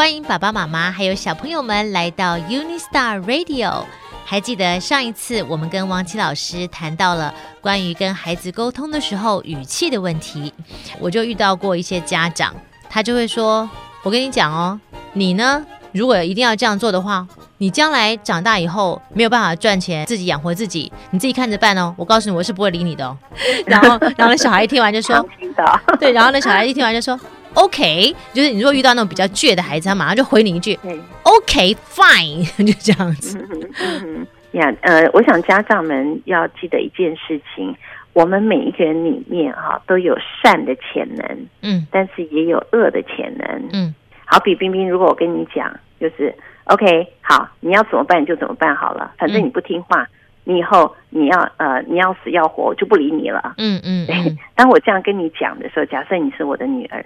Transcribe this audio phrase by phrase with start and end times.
[0.00, 3.84] 欢迎爸爸妈妈还有小朋友们来到 UniStar Radio。
[4.24, 10.54] 还记得上一次我们跟王琦老师谈到了关于跟孩子沟通的时候语气的问题，
[10.98, 12.54] 我就遇到过一些家长，
[12.88, 13.68] 他就会说
[14.02, 14.80] ：“我跟你讲哦，
[15.12, 15.62] 你呢，
[15.92, 17.26] 如果一定要这样做的话，
[17.58, 21.94] 你将来长大以后没有办法赚钱，自己养活自己，你自己看着办哦。
[21.98, 23.14] 我告诉你，我是不会理你的哦。”
[23.68, 25.22] 然后，然后那小孩一听完就说
[26.00, 27.20] ：“对。”然后那小孩一听完就说。
[27.54, 30.78] OK，就是你如果遇到那种比较倔的孩子，他马上就回你一句
[31.22, 33.38] OK fine， 就这样子。
[34.02, 37.74] 嗯呀，呃，我想家长们要记得一件事情：
[38.12, 43.94] 我们每一个人里面哈、啊、都有善的潜能，嗯，但是也有恶的潜能，嗯。
[44.24, 46.32] 好比冰冰，如果我跟你讲，就是
[46.64, 50.08] OK，好，你要怎么办就怎么办好了，反正你不听话，嗯、
[50.44, 53.54] 你以后你要呃你要死要活，我就不理你了。
[53.58, 54.38] 嗯嗯，嗯。
[54.54, 57.04] 当我这样跟你讲的时候，假设你是我的女儿。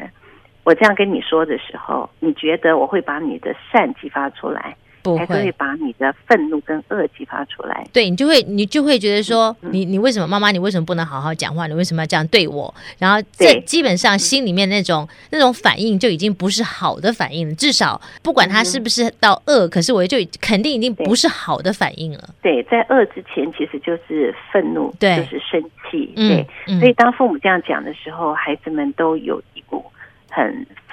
[0.64, 7.86] 我这样跟你说的时候，你觉得我会把你的善激发出来，不会，还会把你的愤怒跟恶激发出来？
[7.92, 11.66] 对，你就会，你就会觉得说，嗯、你你为什么妈妈，你为什么不能好好讲话？
[11.66, 12.74] 你为什么要这样对我？
[12.98, 17.54] 然后这基本上心里面那种那种反应就已经不是好的反应了。
[17.56, 22.30] 至少不管他是不是到恶，嗯、可是我就肯定已经不是好的反应了。
[22.40, 26.10] 对，在恶之前其实就是愤怒，对，就是生气。
[26.16, 29.84] 对，嗯、所以当父母这样讲的时候，孩子们都有一股。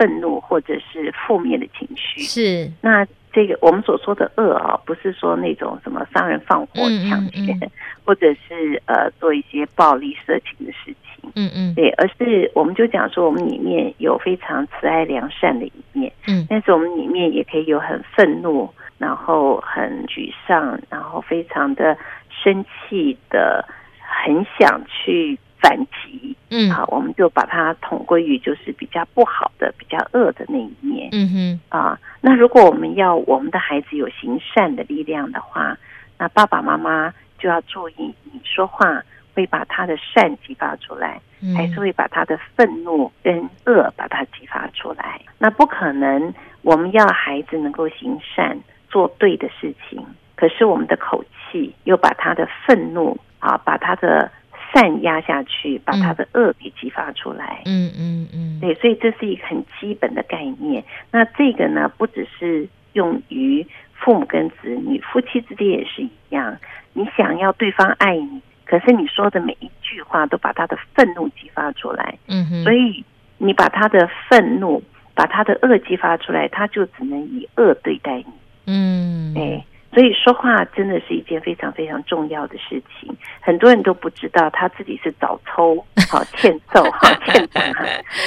[0.02, 2.72] 很愤怒或者是负面的情绪，是。
[2.82, 7.60] 那这个我们所说的恶啊，不是说那种什么杀人放火、抢劫，嗯嗯。
[7.62, 7.72] 嗯、
[8.04, 21.96] 或者是呃做一些暴力、色情的事情，嗯嗯，对，而是我们就讲说我们里面有非常慈爱良善的一面，嗯，但是我们里面也可以有很愤怒，然后很沮丧，然后非常的
[22.44, 23.64] 生气的，
[24.00, 25.38] 很想去。
[25.62, 35.78] 反击，嗯，啊，我们就把它统归于就是比较不好的、比较恶的那一面，嗯哼，啊，那如果我们要我们的孩子有行善的力量的话，
[36.18, 39.04] 那爸爸妈妈就要注意，你说话
[39.36, 45.22] 会把他的善激发出来，嗯、还是会把他的愤怒跟恶把它激发出来？
[45.38, 46.34] 那不可能，
[46.64, 48.58] 我们要孩子能够行善，
[48.90, 50.04] 做对的事情，
[50.36, 54.32] 可是我们的口气又把他的愤怒啊，把他的。
[54.74, 57.62] 善压下去，把他的恶给激发出来。
[57.66, 60.84] 嗯嗯嗯，对，所以这是一个很基本的概念。
[61.12, 66.58] 那这个呢，不只是用于父母跟子女，夫妻之间也是一样。
[66.94, 72.18] 你想要对方爱你，可是你说的每一句话都把他的愤怒激发出来。
[72.28, 73.04] 嗯哼，所以
[73.38, 74.82] 你把他的愤怒、
[75.14, 78.26] 把他的恶激发出来，他就只能以恶对待你。
[78.68, 79.64] 嗯，对。
[79.94, 85.76] 所以说话真的是一件非常非常重要的事情，很多人都不知道他自己是早抽
[86.10, 87.62] 好欠揍好欠打，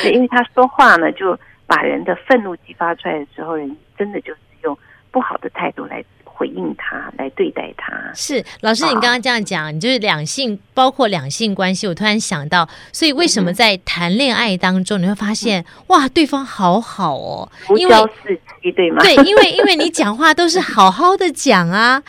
[0.03, 4.77] 对，因为他说话呢，就把人的愤怒激发出来的时候，人真的就是用
[5.11, 6.05] 不好的态度来。
[6.37, 7.93] 回应他，来对待他。
[8.13, 11.87] 是老师，你刚刚这样讲，你就是两性，包括两性关系。
[11.87, 17.95] 我突然想到，所以为什么在谈恋爱当中，你会发现哇，对方好好哦，因为
[18.73, 19.03] 对吗？
[19.03, 22.03] 对，因为 因为你讲话都是好好的讲啊。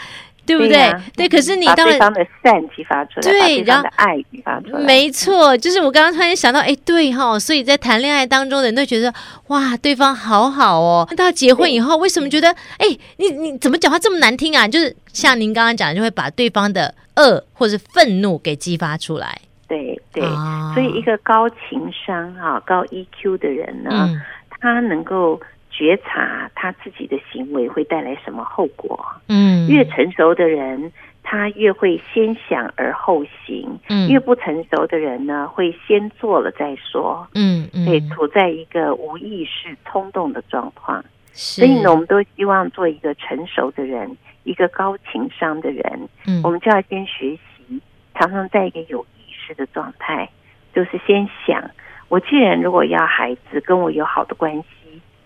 [0.48, 0.74] 对不对？
[0.74, 9.12] 对，啊、对，可是你当然把对方的善激发出来，对，然后的爱激发出来，没错，就是我刚刚突然想到，哎，对哈、哦，所以在谈恋爱当中，人都觉得
[9.48, 11.10] 哇，对方好好哦。
[11.18, 12.86] 到结婚以后，为什么觉得哎，
[13.18, 14.68] 你你怎么讲话这么难听啊？
[14.68, 19.36] 就是像您刚刚讲的，就会把对方的恶或者愤怒给激发出来。
[19.68, 24.22] 对对，啊、所以一个高情商哈、高 EQ 的人呢，嗯、
[24.62, 25.42] 他能够。
[25.78, 28.98] 觉察他自己的行为会带来什么后果？
[29.28, 33.78] 嗯，越成熟的人，他越会先想而后行。
[33.90, 37.28] 嗯，越不成熟的人呢，会先做了再说。
[37.34, 41.04] 嗯嗯，对，处在一个无意识冲动的状况。
[41.34, 44.16] 是所以呢，我们都希望做一个成熟的人，
[44.46, 46.08] 一个高情商的人。
[46.26, 47.82] 嗯，我们就要先学习，
[48.14, 50.30] 常常在一个有意识的状态，
[50.74, 51.62] 就是先想：
[52.08, 54.66] 我既然如果要孩子跟我有好的关系。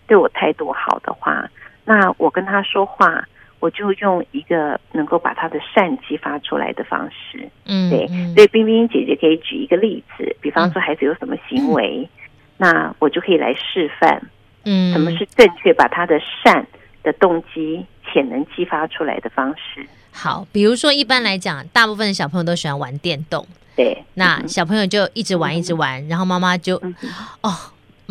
[0.09, 1.47] 对我态度好的话，
[1.85, 3.23] 那我跟他说话，
[3.59, 7.47] 我就用一个能够把他的善激发出来的方式。
[7.65, 12.09] 嗯，对，所以冰冰姐姐可以举一个例子，比方说孩子有什么行为，
[12.57, 14.19] 嗯、那我就可以来示范，
[14.65, 16.65] 嗯，什么是正确把他的善
[17.03, 19.88] 的动机潜能激发出来的方式。
[20.11, 23.45] 好，比如说一般来讲，大部分的小朋友都喜欢玩电动，
[23.75, 26.95] 对，那小朋友就一直玩一直玩，嗯、然后妈妈就，嗯、
[27.41, 27.53] 哦。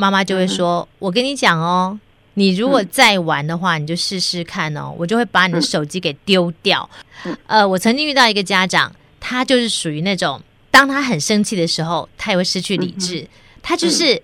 [0.00, 1.98] 妈妈就会说：“嗯、我跟你讲哦，
[2.34, 6.88] 你如果再玩的话，嗯、你就试试看哦，我就会把你的手机给丢掉。
[7.24, 10.40] 嗯”呃，我曾经遇到一个家长，他就是属于那种，
[10.70, 13.22] 当他很生气的时候，他也会失去理智。
[13.22, 13.28] 嗯、
[13.60, 14.22] 他就是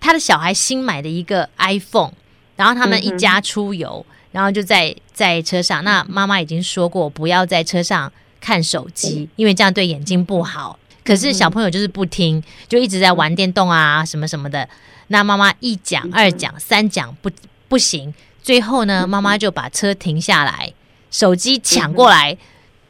[0.00, 2.10] 他的小孩新买的一个 iPhone，
[2.56, 5.84] 然后他们一家出游，嗯、然后就在在车上。
[5.84, 10.76] 那妈妈已经说过不要在车上看手机，因为这样对眼睛不好。
[11.04, 14.68] 可是小朋友就是不听，就一直在玩电动啊什么什么的。
[15.08, 17.30] 那妈妈一讲二讲三讲不
[17.68, 20.72] 不行，最后呢，妈妈就把车停下来，
[21.10, 22.38] 手机抢过来，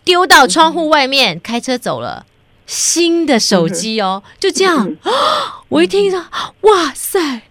[0.04, 2.26] 丢到窗户外面，开车走了。
[2.66, 4.94] 新的手机哦，就这样，
[5.68, 6.18] 我一听到，
[6.60, 7.42] 哇塞，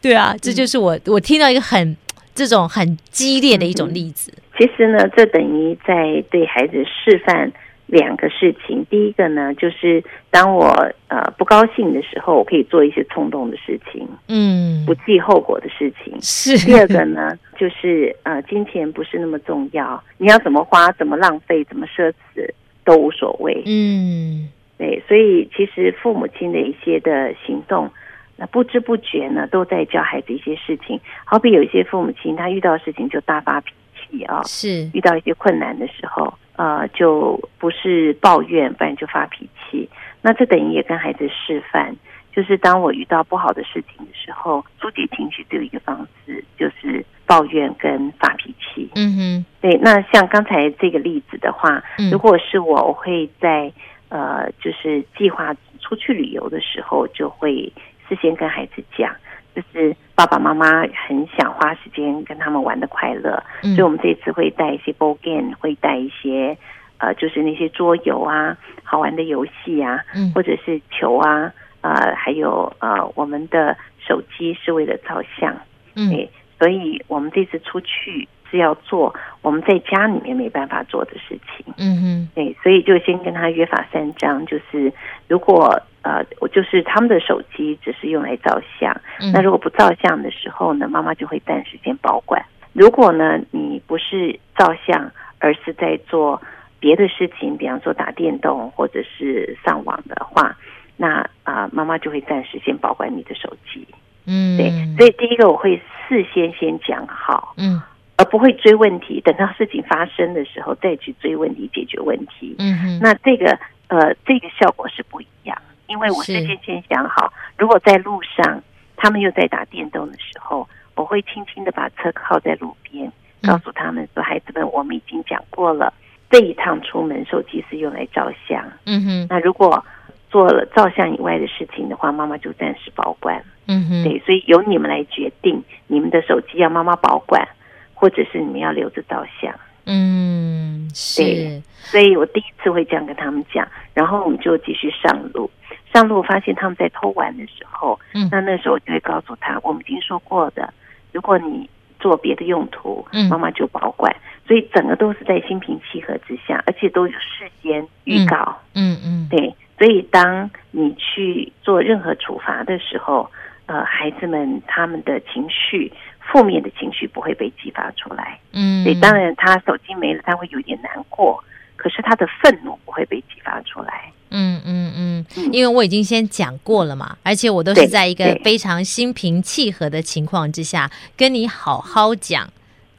[0.00, 1.96] 对啊，这就是我我听到一个很
[2.34, 4.32] 这种很激烈的一种例子。
[4.58, 7.52] 其实呢，这等于在对孩子示范。
[7.86, 10.66] 两个事情，第一个呢，就是当我
[11.06, 16.12] 呃不高兴的时候，我可以做一些冲动的事情，嗯，不计后果的事情。
[16.20, 16.58] 是。
[16.66, 22.50] 第二个呢，就是呃，金钱不是那么重要，你要怎么花、怎么浪费、怎么奢侈
[22.84, 23.62] 都无所谓。
[23.66, 27.88] 嗯，对，所以其实父母亲的一些的行动，
[28.36, 31.00] 那不知不觉呢，都在教孩子一些事情。
[31.24, 36.34] 好比有一些父母亲，他遇到事情就大发脾气啊，是遇到一些困难的时候。
[36.56, 39.88] 呃，就不是抱怨，不然就发脾气。
[40.22, 41.94] 那这等于也跟孩子示范，
[42.32, 48.90] 就是当我遇到不好的事情的时候，疏解情绪只有一个方式，就是抱怨跟发脾气。
[48.94, 49.78] 嗯哼，对。
[49.82, 53.72] 那像刚才这个例子的话，如果是我，我会在
[54.08, 57.72] 呃，就是计划出去旅游的时候，就会
[58.08, 59.14] 事先跟孩子讲。
[59.54, 66.56] 就是爸爸妈妈很想花时间跟他们玩的快乐，嗯、所以我们这次会带一些 board game，会带一些
[66.96, 71.52] 呃，就是那些桌游啊，好玩的游戏啊，嗯、或者是球啊，
[71.82, 75.54] 呃，还有呃，我们的手机是为了照相，
[75.96, 76.26] 嗯，
[76.58, 84.90] 所以我们这次出去是要做我们在家里面没办法做的事情，嗯哼，对，所以就先跟他约法三章，就是
[85.28, 85.78] 如果。
[86.06, 88.94] 呃，我就是他们的手机只是用来照相。
[89.18, 92.40] 嗯、那如果不照相的时候呢，妈妈就会暂时先保管。
[92.72, 95.10] 如果呢，你不是照相，
[95.40, 96.40] 而是在做
[96.78, 100.56] 别的事情，比方说打电动或者是上网的话，
[100.96, 103.84] 那啊、呃，妈妈就会暂时先保管你的手机。
[104.26, 104.70] 嗯，对。
[104.96, 105.74] 所以第一个我会
[106.08, 107.82] 事先先讲好，嗯，
[108.16, 112.54] 而不会追问题，等到事情发生的时候再去追问题解决问题。
[112.60, 115.56] 嗯哼，那这个呃，这个效果是不一样。
[115.86, 118.62] 因为我事先先想好，如果在路上
[118.96, 123.12] 他们又在打电动的时候，我会轻轻的把车靠在路边，
[123.42, 125.92] 告诉他们说：“孩子们，我们已经讲过了，
[126.30, 128.64] 这一趟出门手机是用来照相。
[128.86, 129.84] 嗯哼，那如果
[130.30, 133.42] 做了照相以外的事情的话，妈妈就暂时保管。
[133.66, 137.46] 嗯哼，对，所以由你们来决定，你们的手机要妈妈保管，
[137.94, 139.54] 或者是你们要留着照相。
[139.84, 141.22] 嗯，是。
[141.22, 145.50] 对，所以我第一次会这样跟他们讲，然后我们就继续上路。
[145.96, 150.70] 上路发现他们在偷玩的时候，嗯，那那时候我就会告诉他，我们已经说过的，
[151.10, 154.14] 如果你做别的用途，嗯，妈妈就保管。
[154.46, 159.56] 所以整个都是在心平气和之下，而且都有事先预告，嗯嗯，对。
[159.78, 163.30] 所以当你去做任何处罚的时候，
[163.64, 165.90] 呃，孩子们他们的情绪，
[166.20, 171.42] 负面的情绪不会被激发出来，嗯，所以当然他手机没了，他会有点难过，
[171.74, 174.12] 可是他的愤怒不会被激发出来。
[174.38, 174.92] 嗯嗯
[175.34, 182.46] 嗯，因为我已经先讲过了嘛，而且我都是在一个非常心平气和的情况之下跟你好好讲。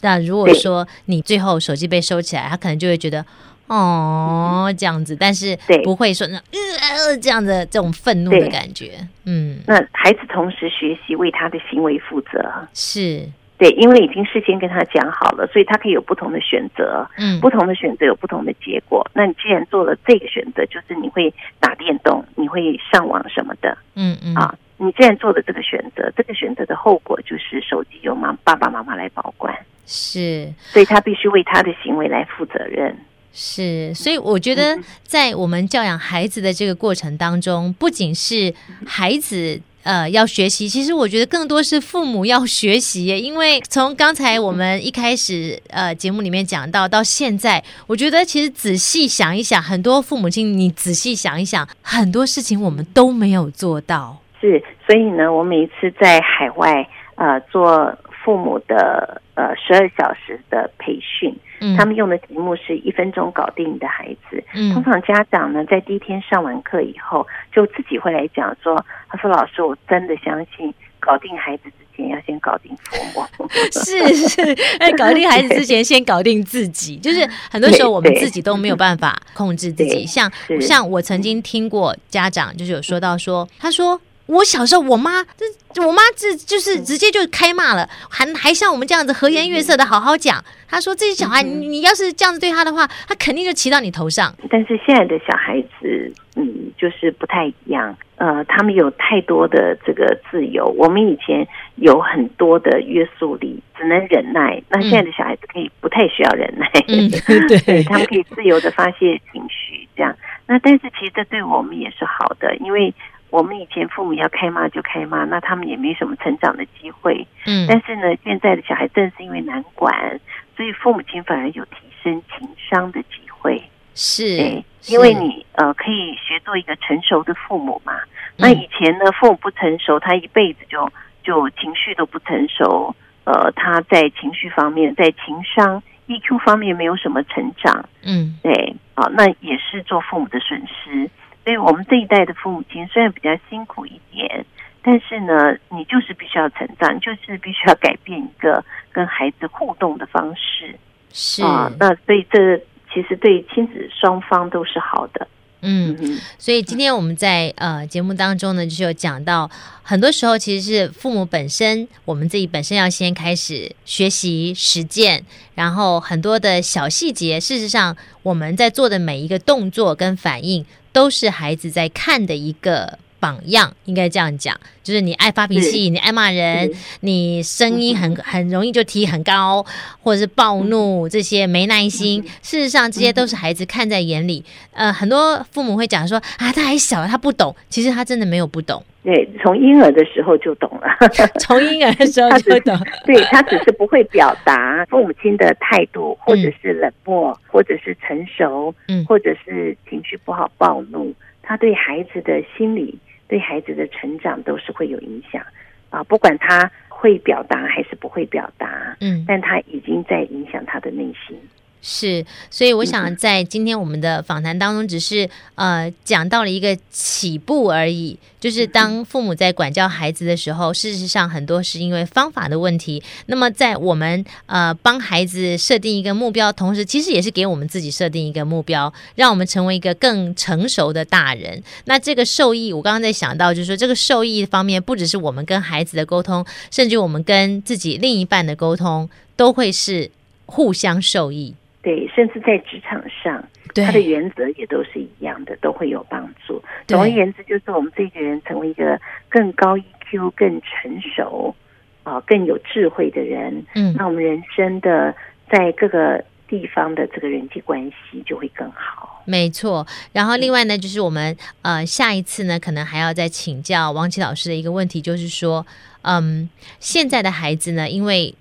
[0.02, 3.24] 那如果说你最后手机被收起来，他可能就会觉得
[3.68, 9.08] 哦这样子，但是不会说那呃这样的这种愤怒的感觉。
[9.26, 12.68] 嗯，那孩子同时学习为他的行为负责。
[12.74, 13.30] 是。
[13.58, 17.10] 对，因为已经事先跟他讲好了，所以他可以有不同的选择。
[17.18, 19.04] 嗯，不同的选择有不同的结果。
[19.16, 23.76] 那你既然做了这个选择，就是你会打电动，你会上网什么的。
[23.96, 24.36] 嗯嗯。
[24.36, 29.52] 啊，你既然做了这个选择，这个选择的后果就是手机由妈爸爸妈妈来保管。
[29.88, 32.96] 是，所以他必须为他的行为来负责任。
[33.34, 38.54] 是，所以我觉得在我们教养孩子的这个过程当中，不仅是
[38.86, 39.60] 孩子。
[39.88, 54.18] 呃，要学习，其实我觉得更多是父母要学习，因为从刚才我们一开始呃节目里面讲到到现在，我觉得其实仔细想一想，很多父母亲，你仔细想一想，很多事情我们都没有做到。
[54.42, 61.34] 是，所以呢，我每一次在海外呃做父母的呃十二小时的培训。
[61.60, 64.44] 嗯、他们用的题目是一分钟搞定你的孩子。
[64.54, 73.48] 嗯，通常家长呢，在第一天上完课以后，就自己会来讲说：“他说老师，我真的相信，搞定孩子之前要先搞定父母。
[73.74, 74.42] ”是是，
[74.78, 80.06] 哎，搞定孩子之前先搞定自己， 就是很多时候我们自己都没有办法控制自己。
[80.06, 80.32] 像
[80.62, 85.24] 像我曾经听过家长就是有说到说，他说我小时候我妈，
[85.72, 90.44] 这我妈这就是直接就开骂了，还还像我们这样子和颜悦色的好好讲。
[90.70, 94.34] 她说这些小孩，你你要是这样子对他的话，他肯定就骑到你头上。
[94.50, 97.98] 但是现在的小孩子，嗯，就是不太一样。
[98.18, 104.62] 呃，他们有太多的这个自由，我们以前有很多的约束力，只能忍耐。
[104.70, 107.10] 那现在的小孩子可以不太需要忍耐，嗯、
[107.48, 110.14] 对，对他们可以自由的发泄情绪，这样。
[110.48, 112.92] 那但是其实这对我们也是好的，因为
[113.30, 117.28] 我们以前父母要开骂就开骂，那他们也没什么成长的机会。
[117.46, 120.20] 嗯，但是呢，现在的小孩正是因为难管，
[120.56, 123.62] 所以父母亲反而有提升情商的机会。
[123.94, 127.94] 是，因为你呃可以学做一个成熟的父母嘛。
[128.38, 130.90] 那以前呢，父母不成熟，他一辈子就
[131.24, 137.84] 就情绪都不成熟，呃，他在情绪方面，在情商 EQ 方面没有什么成长。
[138.04, 141.10] 嗯，对，啊，那也是做父母的损失。
[141.48, 144.46] 所以我们这一代的父母亲虽然比较辛苦一点，
[144.82, 148.62] 但是呢，你就是必须要成长，就是必须要改变一个
[148.92, 150.78] 跟孩子互动的方式。
[151.14, 152.62] 是啊，那所以这。
[152.94, 155.28] 其实对亲子双方都是好的，
[155.62, 159.50] 嗯，所以今天我们在呃节目当中呢，就是有讲到，
[159.82, 173.00] 很多时候其实是父母本身，我们自己本身要先开始学习实践，然后很多的小细节，事实上我们在做的每一个动作跟反应，都是孩子在看的一个。
[173.20, 176.72] 榜样应该这样讲，就是你爱发脾气，你爱骂人，
[177.02, 179.66] 你声音很很容易就提很高，
[180.02, 182.24] 或者是暴怒，这些没耐心。
[182.42, 184.44] 事实上，这些都是孩子看在眼里。
[184.72, 187.56] 呃，很多父母会讲说啊，他还小，他不懂。
[187.70, 188.84] 其实他真的没有不懂。
[189.04, 190.88] 对，从婴儿的时候就懂了，
[191.40, 192.78] 从婴儿的时候就懂。
[193.06, 203.00] 对，他只是不会表达父母亲的态度，或者是冷漠，嗯、或者是成熟，嗯，或者是情绪不好暴怒，他对孩子的心理。
[203.28, 205.46] 对孩子的成长都是会有影响
[205.90, 211.38] 啊，不管他会表达还是不会表达，嗯，但他已经在影响他的内心。
[211.82, 218.18] 是，所以我想在今天我们的访谈当中，只是呃讲到了一个起步而已。
[218.40, 223.02] 就是当父母在管教孩子的时候，事实上很多是因为方法的问题。
[223.26, 231.62] 那么在我们呃帮孩子设定一个目标，同时其实也是给我们自己设定一个目标，让我们成为一个更成熟的大人。
[231.86, 240.12] 那这个受益，我刚刚在想到，就是说这个受益方面，不只是我们跟孩子的沟通，甚至我们跟自己另一半的沟通，都会是
[240.46, 241.56] 互相受益。
[241.88, 243.42] 对，甚至在职场上，
[243.74, 246.62] 他的原则也都是一样的，都会有帮助。
[246.86, 251.56] 总而言之，就是我们这个人成为一个更高 EQ、更成熟
[252.04, 253.66] 啊、呃、更有智慧的人。
[253.74, 255.16] 嗯，那我们人生的
[255.50, 259.24] 在各个地方的这个人际关系就会更好。
[259.24, 259.88] 没错。
[260.12, 265.66] 然后另外呢，就是我们呃下一次呢，可能还要再请教王琦老师的一个问题，就是说，
[266.02, 266.50] 嗯，
[266.82, 268.36] 现在的孩子呢，因为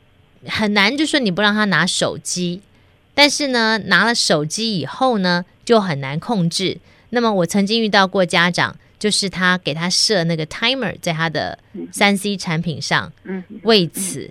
[0.49, 2.63] 很难，就说你不让他拿手机。
[3.17, 6.79] 但是呢，拿了手机以后呢，就很难控制。
[7.11, 11.59] 那么我曾经遇到过家长，就是他给他设那个 timer 在他的
[11.91, 13.11] 三 C 产品上，
[13.63, 14.31] 为此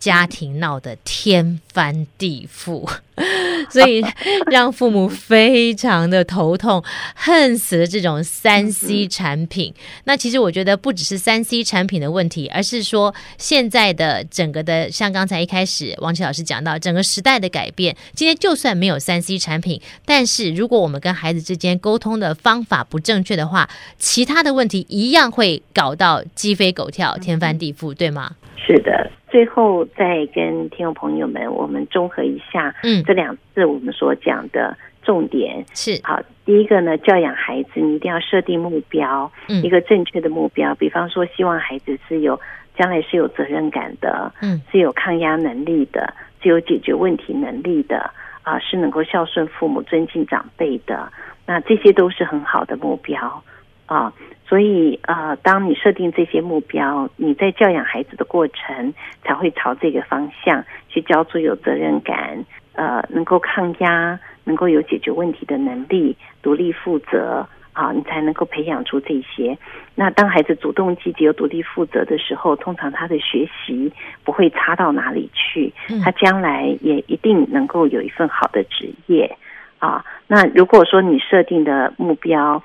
[0.00, 2.90] 家庭闹得天翻地覆。
[3.70, 4.02] 所以
[4.50, 6.82] 让父母非常的头痛，
[7.14, 9.74] 恨死了这种三 C 产品。
[10.04, 17.94] 那其实我觉得不只是三 C 产品的问题，而是说现在的整个的，像刚才一开始王琦老师讲到，整个时代的改变。
[18.14, 28.36] 今天就算没有三 C 产品，但是如果我们跟孩子之间沟通的方法不正确的话，其他的问题一样会搞到鸡飞狗跳、天翻地覆，对吗？
[28.66, 29.10] 是的。
[29.30, 36.20] 最后再跟听众朋友们，我们综合一下，嗯，这两次我们所讲的重点是好。
[36.44, 40.74] 第一个呢，教养孩子，你一定要设定目标，嗯，一个正确的目标。
[40.74, 42.38] 比方说，希望孩子是有
[42.76, 46.12] 将来是有责任感的，嗯，是有抗压能力的，
[46.42, 48.10] 是有解决问题能力的，
[48.42, 51.10] 啊，是能够孝顺父母、尊敬长辈的。
[51.46, 53.42] 那这些都是很好的目标
[53.90, 54.12] 啊。
[54.46, 58.92] 所以，呃，当你设定这些目标，你在教养孩子的过程
[59.22, 69.56] 才会朝这个方向去教出有责任感，呃，能够抗压，能够有解决问题的能力，独立负责啊，你才能够培养出这些。
[69.94, 73.92] 那当孩子主动积极、又独立负责的时候，通常他的学习
[74.24, 79.30] 不会差到哪里去，他将来也一定能够有一份好的职业
[79.78, 80.04] 啊。
[80.26, 82.60] 那如果说你设定的目标，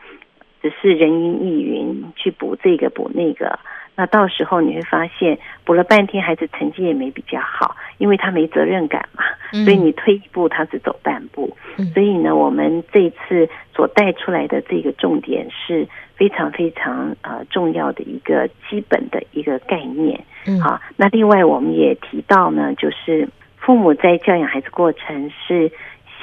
[0.66, 3.60] 只是人云亦云，去补这个补那个，
[3.96, 9.24] 那到时候你会发现补了半天，孩子成绩也没比较好，因为他没责任感嘛，
[9.64, 11.56] 所以你退一步，他只走半步。
[11.94, 20.20] 所以呢，我们这次所带出来的这个重点是非常非常呃重要的一个基本的一个概念。
[20.64, 25.72] 好，那另外我们也提到呢，就是父母在教养孩子过程是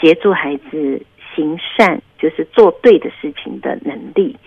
[0.01, 1.01] 协助孩子
[1.33, 4.39] 行善，就是做对的事情的能力。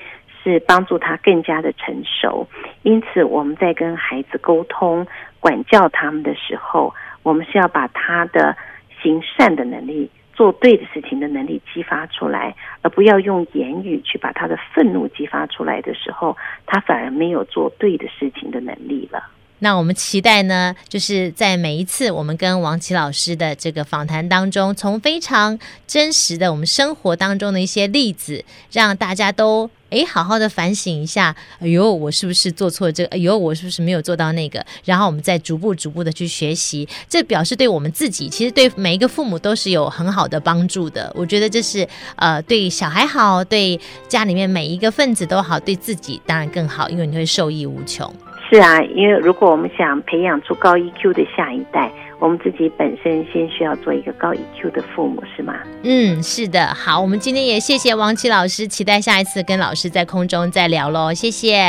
[0.47, 2.47] 是帮助他更加的成熟，
[2.83, 5.07] 因此我们在跟孩子沟通、
[5.39, 8.55] 管教他们的时候，我们是要把他的
[9.01, 19.23] 行善的能力、做对的事情的能力激发出来，而不要用言语去把他的愤怒激发出来的时候，他反而没有做对的事情的能力了。
[19.65, 25.57] 那我们期待呢，就是在每一次我们跟王琦老师的这个访谈当中，从非常
[25.87, 29.67] 真实的我们生活当中的一些例子，让大家都。
[29.91, 33.09] 哎，好好的反省一下，哎呦，我是不是做错这个？
[33.09, 34.63] 哎呦，我是不是没有做到那个？
[34.83, 41.09] 然后我们再逐步逐步的去学习，这表示对我们自己，其实对每一个父母都是有很好的帮助的。
[41.15, 43.79] 我觉得这是呃，对小孩好，对
[44.09, 48.13] 家里面每一个分子都好，对自己当然更好，因为你会受益无穷。
[48.49, 51.91] 是啊，因为如果我们想培养出高 EQ 的下一代。
[52.17, 55.53] 我们自己本身先需要做一个高 EQ 的父母，是吗？
[55.83, 56.65] 嗯，是的。
[56.67, 61.13] 好，我们今天也谢谢王琦老师，期待下一次跟老师在空中再聊喽。
[61.13, 61.59] 谢谢。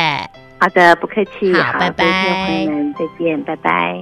[0.60, 1.52] 好的，不客气。
[1.52, 2.04] 好，拜拜。
[2.04, 4.00] 再见，再见，拜拜。